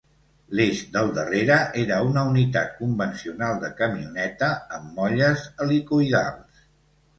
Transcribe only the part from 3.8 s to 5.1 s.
camioneta amb